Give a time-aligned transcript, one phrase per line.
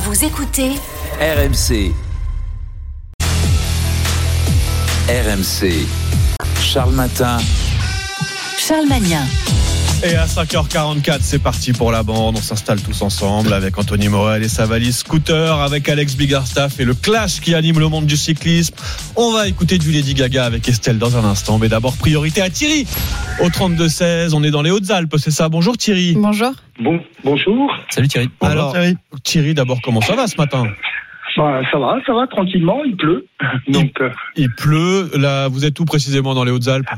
[0.00, 0.74] Vous écoutez
[1.20, 1.92] RMC.
[5.08, 5.86] RMC.
[6.60, 7.38] Charles Matin.
[8.56, 9.26] Charles Magnin.
[10.04, 12.36] Et à 5h44, c'est parti pour la bande.
[12.36, 16.84] On s'installe tous ensemble avec Anthony Morel et sa valise scooter, avec Alex Biggerstaff et
[16.84, 18.76] le clash qui anime le monde du cyclisme.
[19.16, 21.58] On va écouter du Lady Gaga avec Estelle dans un instant.
[21.58, 22.86] Mais d'abord, priorité à Thierry.
[23.42, 25.48] Au 32-16, on est dans les Hautes-Alpes, c'est ça.
[25.48, 26.14] Bonjour Thierry.
[26.16, 26.52] Bonjour.
[26.80, 27.76] Bon, bonjour.
[27.90, 28.30] Salut Thierry.
[28.40, 28.96] Alors, Thierry.
[29.24, 30.62] Thierry, d'abord, comment ça va ce matin?
[31.36, 32.82] Bah, ça va, ça va tranquillement.
[32.84, 33.26] Il pleut.
[33.68, 35.10] Donc, il, euh, il pleut.
[35.14, 36.88] Là, vous êtes où précisément dans les Hautes-Alpes?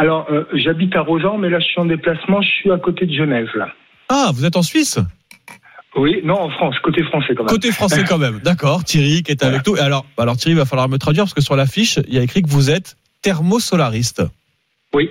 [0.00, 2.40] Alors, euh, j'habite à Rosan, mais là, je suis en déplacement.
[2.40, 3.68] Je suis à côté de Genève, là.
[4.08, 4.98] Ah, vous êtes en Suisse?
[5.94, 7.52] Oui, non, en France, côté français quand même.
[7.52, 8.38] Côté français quand même.
[8.42, 8.82] D'accord.
[8.82, 9.76] Thierry qui est avec nous.
[9.76, 12.22] Alors, alors Thierry, il va falloir me traduire parce que sur l'affiche, il y a
[12.22, 14.22] écrit que vous êtes thermosolariste.
[14.94, 15.10] Oui.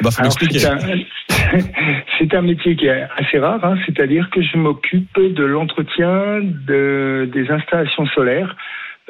[0.00, 0.22] Bah, c'est
[2.34, 7.50] un, métier qui est assez rare, hein, c'est-à-dire que je m'occupe de l'entretien de, des
[7.50, 8.54] installations solaires,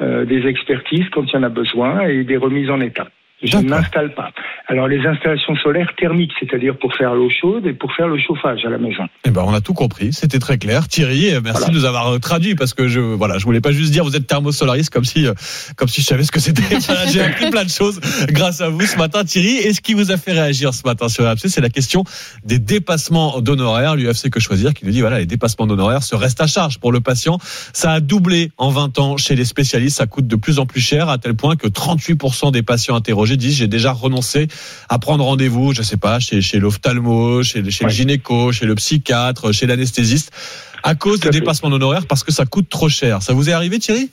[0.01, 3.07] euh, des expertises quand il y en a besoin et des remises en état.
[3.43, 4.31] Je n'installe pas.
[4.71, 8.63] Alors les installations solaires thermiques, c'est-à-dire pour faire l'eau chaude et pour faire le chauffage
[8.65, 9.03] à la maison.
[9.25, 10.13] Eh ben, on a tout compris.
[10.13, 10.87] C'était très clair.
[10.87, 11.73] Thierry, euh, merci Voilà.
[11.73, 14.15] de nous avoir euh, traduit parce que je, voilà, je voulais pas juste dire vous
[14.15, 15.33] êtes thermosolariste comme si, euh,
[15.75, 16.63] comme si je savais ce que c'était.
[17.11, 19.57] J'ai appris plein de choses grâce à vous ce matin, Thierry.
[19.57, 22.05] Et ce qui vous a fait réagir ce matin sur RMC, c'est la question
[22.45, 23.97] des dépassements d'honoraires.
[23.97, 26.93] L'UFC que choisir qui nous dit voilà, les dépassements d'honoraires se restent à charge pour
[26.93, 27.39] le patient.
[27.73, 29.97] Ça a doublé en 20 ans chez les spécialistes.
[29.97, 33.35] Ça coûte de plus en plus cher à tel point que 38% des patients interrogés
[33.35, 34.47] disent j'ai déjà renoncé
[34.89, 38.75] à prendre rendez-vous, je sais pas, chez, chez l'ophtalmo, chez, chez le gynéco, chez le
[38.75, 40.31] psychiatre, chez l'anesthésiste,
[40.83, 41.39] à cause des fait.
[41.39, 43.21] dépassements d'honoraires parce que ça coûte trop cher.
[43.21, 44.09] Ça vous est arrivé, Thierry?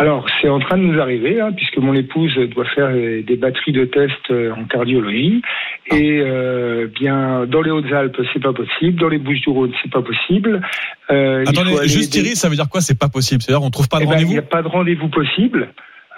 [0.00, 3.72] Alors, c'est en train de nous arriver, hein, puisque mon épouse doit faire des batteries
[3.72, 5.42] de tests euh, en cardiologie.
[5.90, 9.00] Et euh, bien, dans les Hautes-Alpes, c'est pas possible.
[9.00, 10.60] Dans les Bouches-du-Rhône, c'est pas possible.
[11.10, 12.80] Euh, il Attendez, juste des- Thierry, ça veut dire quoi?
[12.80, 13.42] C'est pas possible.
[13.42, 15.68] C'est-à-dire on trouve pas de Eh ben, Il rendez-vous n'y a pas de rendez-vous possible.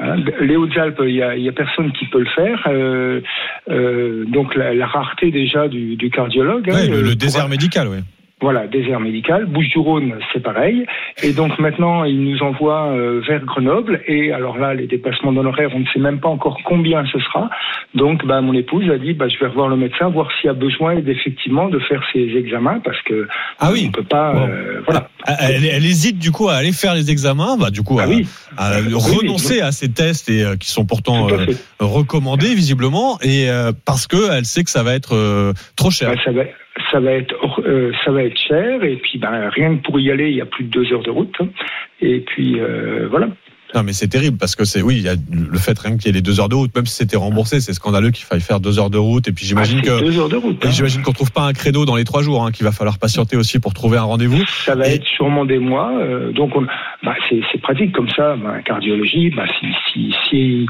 [0.03, 2.63] Hein, les Hautes-Alpes, il y a, a personne qui peut le faire.
[2.69, 3.21] Euh,
[3.69, 6.71] euh, donc la, la rareté déjà du, du cardiologue.
[6.71, 7.99] hein, le, euh, le pour- désert médical, oui.
[8.41, 9.45] Voilà, désert médical.
[9.47, 10.87] Bouches-du-Rhône, c'est pareil.
[11.23, 14.01] Et donc maintenant, il nous envoie euh, vers Grenoble.
[14.07, 17.51] Et alors là, les dépassements d'honoraires, on ne sait même pas encore combien ce sera.
[17.95, 20.51] Donc, bah, mon épouse a dit, bah, je vais revoir le médecin, voir s'il y
[20.51, 23.87] a besoin effectivement de faire ces examens, parce que Ah oui.
[23.89, 24.33] on peut pas.
[24.33, 24.49] Bon.
[24.49, 25.09] euh, voilà.
[25.41, 28.09] Elle, elle hésite du coup à aller faire les examens, bah du coup Ah à,
[28.09, 28.27] oui.
[28.57, 31.45] à Oui, renoncer à ces tests et euh, qui sont pourtant euh,
[31.79, 33.49] recommandés visiblement et
[33.85, 36.11] parce que elle sait que ça va être trop cher.
[36.15, 36.43] Bah, ça va,
[36.93, 37.35] ça va être,
[37.71, 38.83] euh, ça va être cher.
[38.83, 41.03] Et puis, bah, rien que pour y aller, il y a plus de deux heures
[41.03, 41.37] de route.
[42.01, 43.29] Et puis, euh, voilà.
[43.75, 46.07] Non mais c'est terrible parce que c'est oui il y a le fait rien qu'il
[46.07, 48.41] y ait les deux heures de route même si c'était remboursé c'est scandaleux qu'il faille
[48.41, 50.59] faire deux heures de route et puis j'imagine Ah, que deux heures de route.
[50.65, 50.71] hein.
[50.71, 53.37] j'imagine qu'on trouve pas un créneau dans les trois jours hein, qu'il va falloir patienter
[53.37, 54.43] aussi pour trouver un rendez-vous.
[54.65, 55.93] Ça va Et- être sûrement des mois.
[56.01, 56.63] euh, donc, on,
[57.05, 58.37] bah, c'est, pratique comme ça.
[58.37, 60.67] Bah, cardiologie, bah, si, si, si,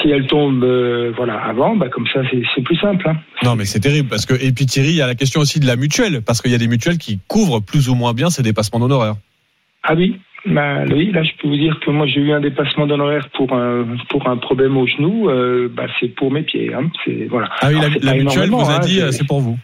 [0.00, 3.06] si elle tombe, euh, voilà, avant, bah, comme ça, c'est, c'est plus simple.
[3.08, 3.16] Hein.
[3.42, 5.60] Non mais c'est terrible parce que et puis Thierry il y a la question aussi
[5.60, 8.30] de la mutuelle parce qu'il y a des mutuelles qui couvrent plus ou moins bien
[8.30, 9.14] ces dépassements d'honoraires.
[9.84, 10.18] Ah oui.
[10.46, 13.52] Bah, oui, là, je peux vous dire que moi, j'ai eu un dépassement d'honoraires pour
[13.52, 15.28] un, pour un problème au genou.
[15.28, 16.72] Euh, bah, c'est pour mes pieds.
[16.72, 16.90] Hein.
[17.04, 17.48] C'est, voilà.
[17.60, 19.58] Ah oui Alors, la, la mutuelle vous a hein, dit euh, c'est- pour vous.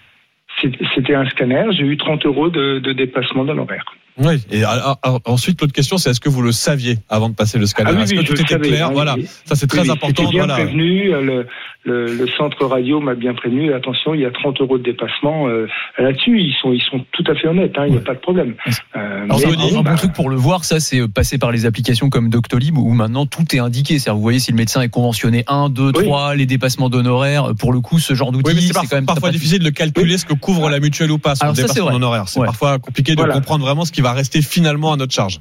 [0.94, 3.84] C'était un scanner, j'ai eu 30 euros de, de dépassement d'honoraires.
[4.16, 4.36] Oui.
[4.52, 7.66] Et alors, ensuite, l'autre question, c'est est-ce que vous le saviez avant de passer le
[7.66, 7.90] scanner?
[7.92, 8.86] Ah oui, Est-ce oui, que je tout le était savais, clair?
[8.86, 9.14] hein, Voilà.
[9.16, 9.26] oui.
[9.44, 10.28] Ça, c'est très Oui, oui, important.
[10.30, 10.54] Bien Voilà.
[10.54, 11.12] prévenu.
[11.12, 11.46] euh, Le,
[11.84, 13.72] le, le centre radio m'a bien prévenu.
[13.74, 15.66] Attention, il y a 30 euros de dépassement euh,
[15.98, 16.40] là-dessus.
[16.40, 17.72] Ils sont, ils sont tout à fait honnêtes.
[17.76, 18.54] hein, Il n'y a pas de problème.
[18.96, 21.08] Euh, Alors, mais Denis, bon, Un bah, bon truc pour le voir, ça, c'est euh,
[21.08, 23.98] passer par les applications comme Doctolib où maintenant tout est indiqué.
[23.98, 26.04] C'est-à-dire, vous voyez si le médecin est conventionné 1, 2, Oui.
[26.04, 27.50] 3, les dépassements d'honoraires.
[27.58, 30.25] Pour le coup, ce genre d'outil, Oui, c'est quand même parfois difficile de calculer ce
[30.25, 32.28] que couvre la mutuelle ou pas Alors dépassement d'honoraires.
[32.28, 32.46] C'est Ouais.
[32.46, 33.34] parfois compliqué de Voilà.
[33.34, 35.40] comprendre vraiment ce qui va rester finalement à notre charge.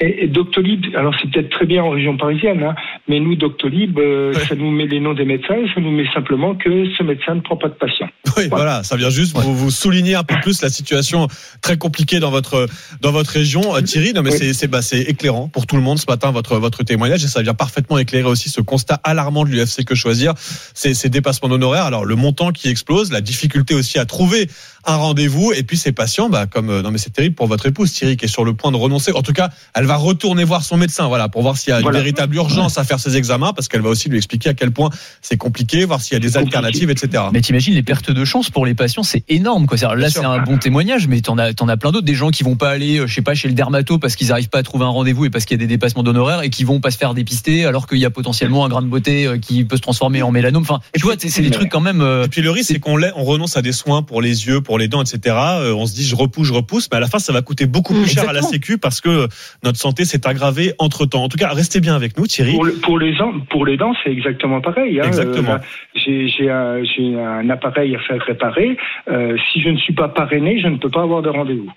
[0.00, 2.74] Et, et Doctolib, alors c'est peut-être très bien en région parisienne, hein,
[3.08, 6.06] Mais nous, Doctolib, euh, ça nous met les noms des médecins et ça nous met
[6.12, 8.08] simplement que ce médecin ne prend pas de patients.
[8.36, 11.28] Oui, voilà, ça vient juste vous, vous souligner un peu plus la situation
[11.62, 12.66] très compliquée dans votre
[13.00, 14.12] dans votre région, Euh, Thierry.
[14.12, 14.38] Non, mais Oui.
[14.38, 17.28] c'est c'est bah, c'est éclairant pour tout le monde ce matin votre votre témoignage et
[17.28, 20.34] ça vient parfaitement éclairer aussi ce constat alarmant de l'UFC que choisir,
[20.74, 21.84] ces ces dépassements d'honoraires.
[21.84, 24.48] Alors le montant qui explose, la difficulté aussi à trouver
[24.86, 27.66] un rendez-vous et puis ces patients, bah comme euh, non mais c'est terrible pour votre
[27.66, 29.12] épouse Thierry qui est sur le point de renoncer.
[29.12, 29.50] En tout cas,
[29.84, 31.98] elle va retourner voir son médecin, voilà, pour voir s'il y a Voilà.
[31.98, 34.70] une véritable urgence à faire ses examens parce qu'elle va aussi lui expliquer à quel
[34.70, 34.88] point
[35.20, 37.24] c'est compliqué, voir s'il y a des alternatives, etc.
[37.34, 39.76] Mais t'imagines les pertes de chance pour les patients, c'est énorme quoi.
[39.76, 42.30] C'est-à-dire, Là, c'est un bon témoignage, mais t'en as, t'en as plein d'autres, des gens
[42.30, 44.58] qui vont pas aller, euh, je sais pas, chez le dermato parce qu'ils arrivent pas
[44.60, 46.80] à trouver un rendez-vous et parce qu'il y a des dépassements d'honoraires et qui vont
[46.80, 49.64] pas se faire dépister alors qu'il y a potentiellement un grain de beauté euh, qui
[49.64, 50.62] peut se transformer en mélanome.
[50.62, 52.00] Enfin, tu vois, c'est des trucs quand même.
[52.00, 54.62] euh, Et puis le risque, c'est qu'on on renonce à des soins pour les yeux,
[54.62, 55.36] pour les dents, etc.
[55.36, 57.66] Euh, on se dit, je repousse, je repousse, mais à la fin, ça va coûter
[57.66, 58.50] beaucoup plus cher à la Exactement.
[58.52, 59.28] Sécu parce que
[59.64, 61.24] notre santé s'est aggravée entre temps.
[61.24, 62.52] En tout cas, restez bien avec nous, Thierry.
[62.52, 65.00] Pour, le- pour les dents, pour les dents, c'est exactement pareil.
[65.00, 65.04] hein.
[65.04, 65.52] Exactement.
[65.52, 65.58] Euh,
[66.50, 68.76] un, j'ai un appareil à faire réparer.
[69.08, 71.70] Euh, si je ne suis pas parrainé, je ne peux pas avoir de rendez-vous.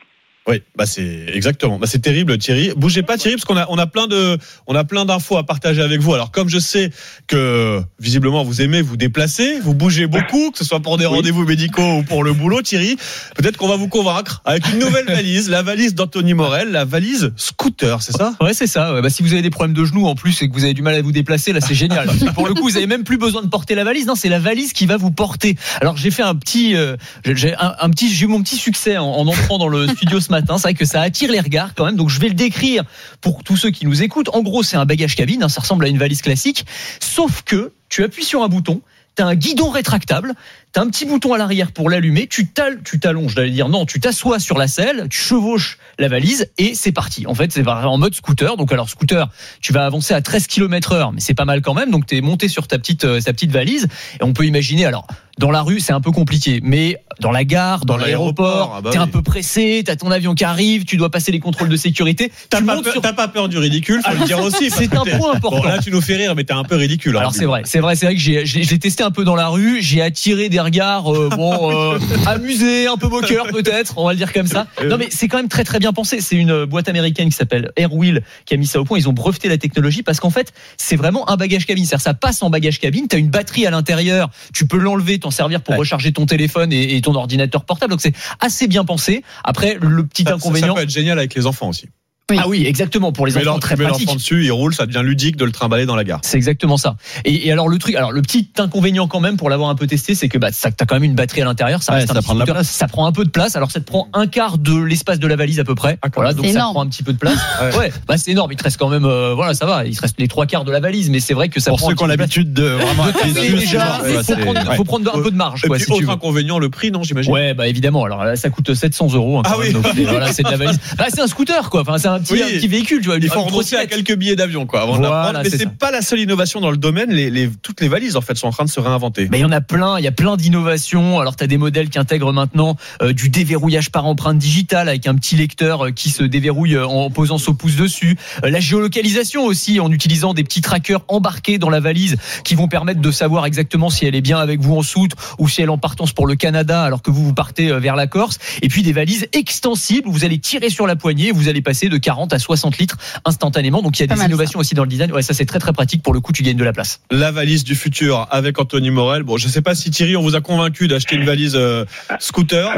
[0.48, 1.78] Oui, bah c'est exactement.
[1.78, 2.72] Bah c'est terrible, Thierry.
[2.78, 5.44] Bougez pas, Thierry, parce qu'on a on a plein de on a plein d'infos à
[5.46, 6.14] partager avec vous.
[6.14, 6.90] Alors comme je sais
[7.28, 11.16] que visiblement vous aimez vous déplacer, vous bougez beaucoup, que ce soit pour des Oui.
[11.16, 12.96] rendez-vous médicaux ou pour le boulot, Thierry,
[13.36, 17.34] peut-être qu'on va vous convaincre avec une nouvelle valise, la valise d'Anthony Morel, la valise
[17.36, 18.34] scooter, c'est ça?
[18.40, 18.94] Ouais, c'est ça.
[18.94, 19.02] ouais.
[19.02, 20.82] Bah, si vous avez des problèmes de genoux en plus et que vous avez du
[20.82, 22.08] mal à vous déplacer, là, c'est génial.
[22.36, 24.06] Pour le coup, vous avez même plus besoin de porter la valise.
[24.08, 25.58] Non, c'est la valise qui va vous porter.
[25.82, 26.96] Alors, j'ai fait un petit, euh,
[27.26, 30.30] j'ai- un petit, j'ai eu mon petit succès en, en entrant dans le studio ce
[30.32, 30.37] matin.
[30.58, 31.96] C'est vrai que ça attire les regards quand même.
[31.96, 32.84] Donc, je vais le décrire
[33.22, 34.30] pour tous ceux qui nous écoutent.
[34.34, 35.44] En gros, c'est un bagage cabine.
[35.44, 36.66] hein, ça ressemble à une valise classique.
[37.00, 38.82] Sauf que tu appuies sur un bouton.
[39.16, 40.36] T'as un guidon rétractable,
[40.78, 43.88] t'as un petit bouton à l'arrière pour l'allumer, tu t'al- tu t'allonges, j'allais dire non,
[43.88, 47.26] tu t'assois sur la selle, tu chevauches la valise et c'est parti.
[47.26, 48.58] En fait, c'est en mode scooter.
[48.58, 49.28] Donc alors scooter,
[49.60, 51.90] tu vas avancer à 13 km heure, mais c'est pas mal quand même.
[51.90, 53.88] Donc t'es monté sur ta petite, euh, ta petite valise
[54.20, 55.08] et on peut imaginer alors.
[55.40, 58.82] Dans la rue, c'est un peu compliqué, mais dans la gare, dans, Dans l'aéroport, ah
[58.82, 59.04] bah t'es oui.
[59.04, 62.32] un peu pressé, t'as ton avion qui arrive, tu dois passer les contrôles de sécurité.
[62.50, 64.72] T'as tu pas, peur- sur- pas peur du ridicule, faut le dire aussi.
[64.72, 65.60] C'est un point important.
[65.62, 67.16] Bon, là, tu nous fais rire, mais t'es un peu ridicule.
[67.18, 67.20] hein.
[67.20, 69.80] Alors c'est vrai, c'est vrai, c'est vrai que j'ai, testé un peu dans la rue,
[69.80, 74.34] j'ai attiré des euh, bon, euh, amusés, un peu moqueurs peut-être, on va le dire
[74.34, 74.68] comme ça.
[74.86, 76.22] Non mais c'est quand même très très bien pensé.
[76.22, 78.98] C'est une boîte américaine qui s'appelle Airwheel qui a mis ça au point.
[78.98, 81.86] Ils ont breveté la technologie parce qu'en fait c'est vraiment un bagage cabine.
[81.86, 83.08] C'est-à-dire ça passe en bagage cabine.
[83.08, 84.30] T'as une batterie à l'intérieur.
[84.54, 85.80] Tu peux l'enlever, t'en servir pour Ouais.
[85.80, 87.92] recharger ton téléphone et, et ton ordinateur portable.
[87.92, 89.24] Donc c'est assez bien pensé.
[89.44, 90.70] Après le petit ça- inconvénient.
[90.70, 91.88] ça peut être génial avec les enfants aussi.
[92.30, 92.38] Oui.
[92.42, 94.08] Ah oui, exactement pour les mets enfants très tu mets pratique.
[94.08, 96.20] l'enfant dessus, il roule, ça devient ludique de le trimballer dans la gare.
[96.24, 96.98] C'est exactement ça.
[97.24, 99.88] Et, et alors le truc, alors le petit inconvénient quand même pour l'avoir un peu
[99.88, 102.12] testé, c'est que bah ça t'as quand même une batterie à l'intérieur, ça Ouais, reste
[102.12, 102.70] un ça petit prend de la place.
[102.70, 103.56] ça prend un peu de place.
[103.56, 106.00] Alors ça te prend un quart de l'espace de la valise à peu près.
[106.02, 106.74] Ah, voilà, donc C'est ça énorme.
[106.74, 107.38] prend un petit peu de place.
[107.62, 107.78] Ouais.
[107.78, 108.52] ouais, bah c'est énorme.
[108.52, 109.86] Il te reste quand même, euh, voilà, ça va.
[109.86, 111.78] Il te reste les trois quarts de la valise, mais c'est vrai que ça Pour
[111.80, 112.36] prend ceux un qui ont petit peu de place.
[112.36, 116.92] l'habitude de vraiment ouais, faut prendre, un peu de marge, Et autre inconvénient, le prix,
[116.92, 117.32] non, j'imagine?
[117.32, 118.04] Ouais, bah évidemment.
[118.04, 119.40] Alors là, ça coûte 700 euros.
[119.40, 119.72] hein, Ah oui.
[120.08, 120.78] voilà, c'est de la valise.
[120.98, 121.82] Bah, c'est un scooter, quoi.
[121.82, 122.42] Enfin, c'est un petit, Oui.
[122.44, 123.18] un petit véhicule, tu vois.
[123.18, 125.42] Il faut renoncer à quelques billets d'avion, quoi, avant Voilà.
[125.44, 127.12] Mais c'est pas la seule innovation dans le domaine.
[127.12, 129.28] Les, les- toutes les valises, en fait, sont en train de se réinventer.
[129.32, 131.20] Mais il y en a plein, il y a plein d'innovations.
[131.20, 135.08] Alors tu as des modèles qui intègrent maintenant euh, du déverrouillage par empreinte digitale avec
[135.08, 138.18] un petit lecteur euh, qui se déverrouille euh, en posant son pouce dessus.
[138.44, 142.68] Euh, la géolocalisation aussi en utilisant des petits trackers embarqués dans la valise qui vont
[142.68, 145.68] permettre de savoir exactement si elle est bien avec vous en soute ou si elle
[145.70, 148.38] est en partance pour le Canada alors que vous vous partez vers la Corse.
[148.62, 151.62] Et puis des valises extensibles où vous allez tirer sur la poignée, et vous allez
[151.62, 153.82] passer de 40 à 60 litres instantanément.
[153.82, 155.12] Donc il y a Pas des innovations aussi dans le design.
[155.12, 157.02] Ouais, ça c'est très très pratique pour le coup tu gagnes de la place.
[157.12, 159.24] La valise du futur avec Anthony Morel.
[159.24, 161.84] Bon, je sais pas si Thierry, on vous a convaincu d'acheter une valise euh,
[162.20, 162.72] scooter.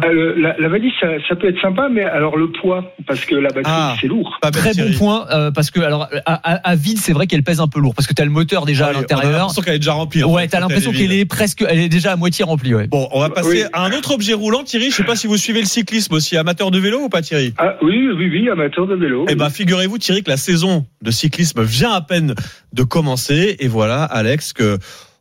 [0.00, 3.24] Bah, le- la, la valise, ça, ça peut être sympa, mais alors le poids, parce
[3.24, 3.96] que la batterie, Ah.
[4.00, 4.38] c'est lourd.
[4.40, 7.42] Pas Très bon point euh, parce que alors à, à- à vide c'est vrai qu'elle
[7.42, 9.00] pèse un peu lourd parce que tu as le moteur déjà Ouais, à On a
[9.00, 9.32] l'intérieur.
[9.38, 10.24] l'impression qu'elle est déjà remplie.
[10.24, 12.74] Ouais, t'as l'impression qu'elle est presque, elle est déjà à moitié remplie.
[12.74, 12.86] Ouais.
[12.88, 13.70] Bon, on va passer Oui.
[13.72, 14.64] à un autre objet roulant.
[14.64, 16.36] Thierry, je sais pas si vous suivez le cyclisme aussi.
[16.36, 17.54] Amateur de vélo ou pas, Thierry?
[17.58, 19.24] Ah oui, oui, oui, amateur de vélo.
[19.28, 19.36] Eh oui.
[19.38, 22.34] ben, figurez-vous, Thierry, que la saison de cyclisme vient à peine
[22.72, 23.56] de commencer.
[23.60, 24.78] Et voilà, Alex, que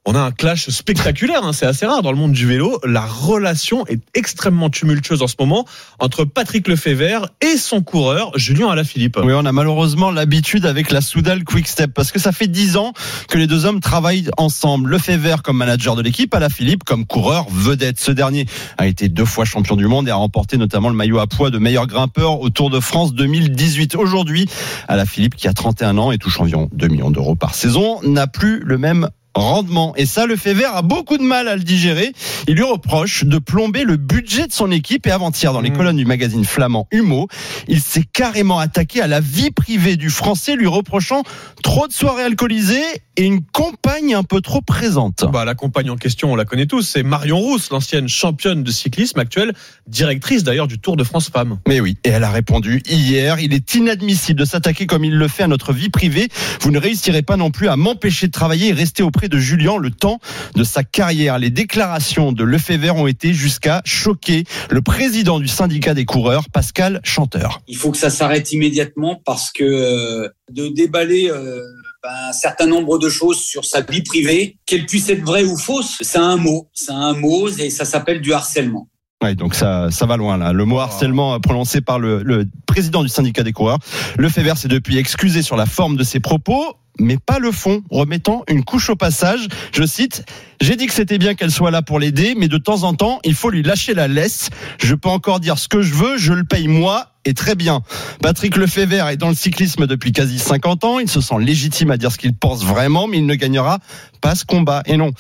[0.08, 1.44] on a un clash spectaculaire.
[1.44, 2.80] hein, c'est assez rare dans le monde du vélo.
[2.86, 5.68] La relation est extrêmement tumultueuse en ce moment
[6.00, 9.20] entre Patrick Lefebvre et son coureur Julien Alaphilippe.
[9.22, 12.78] Oui, on a malheureusement l'habitude avec la Soudal Quick Step parce que ça fait dix
[12.78, 12.94] ans
[13.28, 14.92] que les deux hommes travaillent ensemble.
[14.92, 18.00] Le Fever comme manager de l'équipe, Alain Philippe comme coureur vedette.
[18.00, 18.46] Ce dernier
[18.78, 21.50] a été deux fois champion du monde et a remporté notamment le maillot à poids
[21.50, 23.96] de meilleur grimpeur au Tour de France 2018.
[23.96, 24.48] Aujourd'hui,
[24.88, 28.28] Alain Philippe, qui a 31 ans et touche environ 2 millions d'euros par saison, n'a
[28.28, 29.94] plus le même rendement.
[29.96, 32.12] Et ça, le fait vert a beaucoup de mal à le digérer.
[32.48, 35.08] Il lui reproche de plomber le budget de son équipe.
[35.08, 35.78] Et avant-hier, dans les Mmh.
[35.78, 37.28] colonnes du magazine flamand Humo,
[37.68, 41.24] il s'est carrément attaqué à la vie privée du Français, lui reprochant
[41.64, 42.82] trop de soirées alcoolisées
[43.18, 45.26] et une compagne un peu trop présente.
[45.32, 48.72] Bah, la compagne en question, on la connaît tous, c'est Marion Rousse, l'ancienne championne de
[48.72, 49.54] cyclisme, actuelle
[49.88, 51.60] directrice d'ailleurs du Tour de France Femmes.
[51.68, 55.28] Mais oui, et elle a répondu hier, il est inadmissible de s'attaquer comme il le
[55.28, 56.30] fait à notre vie privée.
[56.62, 59.78] Vous ne réussirez pas non plus à m'empêcher de travailler et rester auprès de Julien
[59.78, 60.20] le temps
[60.56, 61.40] de sa carrière.
[61.40, 67.02] Les déclarations de Lefebvre ont été jusqu'à choquer le président du syndicat des coureurs, Pascal
[67.04, 67.62] Chanteur.
[67.68, 71.62] Il faut que ça s'arrête immédiatement parce que euh, de déballer euh,
[72.04, 75.58] ben, un certain nombre de choses sur sa vie privée, qu'elle puisse être vraie ou
[75.58, 76.70] fausse, c'est un mot.
[76.74, 78.88] C'est un mot et ça s'appelle du harcèlement.
[79.24, 80.54] Ouais, donc ça, ça va loin là.
[80.54, 83.80] Le mot harcèlement prononcé par le, le président du syndicat des coureurs.
[84.18, 88.44] Lefebvre s'est depuis excusé sur la forme de ses propos, mais pas le fond, remettant
[88.48, 89.48] une couche au passage.
[89.74, 90.24] Je cite
[90.62, 93.20] J'ai dit que c'était bien qu'elle soit là pour l'aider, mais de temps en temps,
[93.24, 94.50] il faut lui lâcher la laisse.
[94.80, 97.14] Je peux encore dire ce que je veux, je le paye moi.
[97.26, 97.82] Et très bien.
[98.22, 101.00] Patrick Lefebvre est dans le cyclisme depuis quasi 50 ans.
[101.00, 103.80] Il se sent légitime à dire ce qu'il pense vraiment, mais il ne gagnera
[104.22, 104.82] pas ce combat.
[104.86, 105.12] Et non.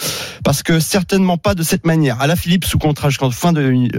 [0.46, 2.22] Parce que certainement pas de cette manière.
[2.22, 3.54] Alain Philippe, sous contrat jusqu'en fin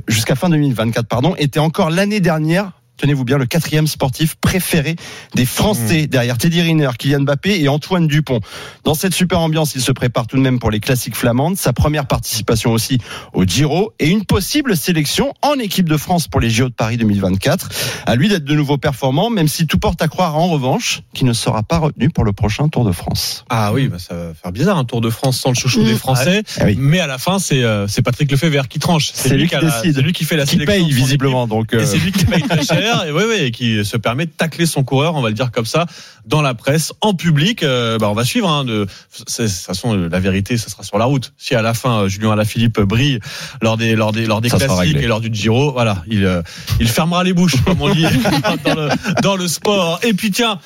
[0.08, 4.96] jusqu'à fin 2024, pardon, était encore l'année dernière tenez-vous bien, le quatrième sportif préféré
[5.34, 8.40] des Français derrière Teddy Riner, Kylian Mbappé et Antoine Dupont.
[8.84, 11.72] Dans cette super ambiance, il se prépare tout de même pour les classiques flamandes, sa
[11.72, 12.98] première participation aussi
[13.32, 16.96] au Giro et une possible sélection en équipe de France pour les JO de Paris
[16.98, 17.68] 2024.
[18.06, 21.26] À lui d'être de nouveau performant, même si tout porte à croire en revanche qu'il
[21.26, 23.44] ne sera pas retenu pour le prochain Tour de France.
[23.48, 25.94] Ah oui, bah, ça va faire bizarre un Tour de France sans le chouchou des
[25.94, 26.42] Français.
[26.60, 26.76] Ah oui.
[26.78, 29.10] Mais à la fin, c'est euh, c'est Patrick Lefebvre qui tranche.
[29.14, 29.94] C'est lui qui la- décide.
[29.96, 30.74] C'est lui qui fait la Qui sélection.
[30.84, 31.74] paye visiblement, donc.
[31.74, 34.30] euh, Et c'est lui qui paye très cher, et, ouais, et qui se permet de
[34.30, 35.86] tacler son coureur, on va le dire comme ça,
[36.28, 37.62] dans la presse, en public.
[37.62, 38.48] Euh, bah, on va suivre.
[38.48, 41.32] Hein, de, toute façon, euh, la vérité, ça sera sur la route.
[41.38, 43.18] Si à la fin, euh, Julien Alaphilippe brille
[43.62, 46.42] lors des, lors des, lors des Ça classiques et lors du Giro, voilà, il, euh,
[46.80, 48.02] il fermera les bouches, comme on dit
[48.64, 48.88] dans, le,
[49.22, 50.00] dans le sport.
[50.02, 50.58] Et puis tiens,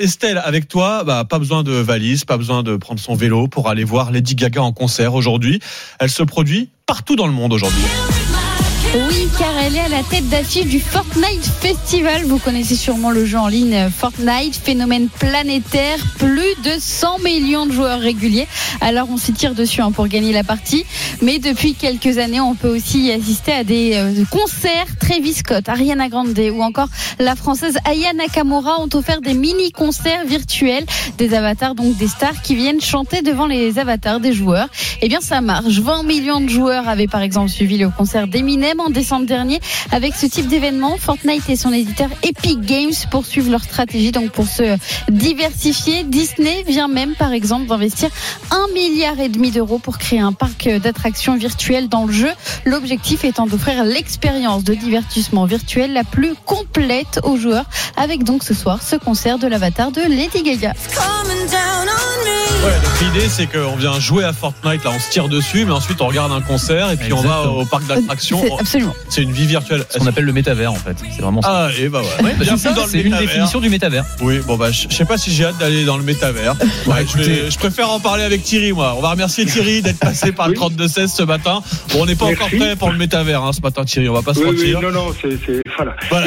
[0.00, 3.68] Estelle, avec toi, bah, pas besoin de valise, pas besoin de prendre son vélo pour
[3.68, 5.60] aller voir Lady Gaga en concert aujourd'hui.
[5.98, 7.82] Elle se produit partout dans le monde aujourd'hui.
[8.94, 12.24] Oui, car elle est à la tête d'affiche du Fortnite Festival.
[12.24, 17.72] Vous connaissez sûrement le jeu en ligne Fortnite, phénomène planétaire, plus de 100 millions de
[17.72, 18.48] joueurs réguliers.
[18.80, 20.84] Alors on s'y tire dessus hein, pour gagner la partie.
[21.22, 24.86] Mais depuis quelques années, on peut aussi assister à des euh, concerts.
[24.98, 30.86] Travis Scott, Ariana Grande ou encore la française Aya Nakamura ont offert des mini-concerts virtuels,
[31.18, 34.68] des avatars, donc des stars qui viennent chanter devant les avatars des joueurs.
[35.02, 35.78] Eh bien, ça marche.
[35.78, 39.59] 20 millions de joueurs avaient par exemple suivi le concert d'Eminem en décembre dernier.
[39.92, 44.46] Avec ce type d'événement, Fortnite et son éditeur Epic Games poursuivent leur stratégie donc pour
[44.46, 44.76] se
[45.10, 46.04] diversifier.
[46.04, 48.08] Disney vient même par exemple d'investir
[48.50, 52.30] un milliard et demi d'euros pour créer un parc d'attractions virtuelles dans le jeu.
[52.64, 58.54] L'objectif étant d'offrir l'expérience de divertissement virtuel la plus complète aux joueurs avec donc ce
[58.54, 60.72] soir ce concert de l'avatar de Lady Gaga.
[62.62, 65.72] Ouais, donc l'idée c'est qu'on vient jouer à Fortnite, là on se tire dessus, mais
[65.72, 68.42] ensuite on regarde un concert et puis on va au parc d'attractions.
[68.44, 68.94] C'est absolument.
[69.08, 69.82] C'est une vie virtuelle.
[69.88, 70.94] Ce qu'on appelle le métavers en fait.
[71.16, 71.68] C'est vraiment ça.
[71.68, 72.24] Ah, et bah ouais.
[72.24, 72.44] Ouais, bah,
[72.86, 74.04] c'est une définition du métavers.
[74.20, 76.54] Oui, bon bah je sais pas si j'ai hâte d'aller dans le métavers.
[76.86, 78.94] Ouais, je, vais- je préfère en parler avec Thierry, moi.
[78.98, 81.62] On va remercier Thierry d'être passé par le 32-16 ce matin.
[81.94, 82.42] Bon, on n'est pas Merci.
[82.42, 84.10] encore prêt pour le métavers hein, ce matin, Thierry.
[84.10, 84.82] On va pas se Oui, oui, mentir.
[84.82, 85.96] non, non, c'est, c'est, voilà.
[86.10, 86.26] Voilà.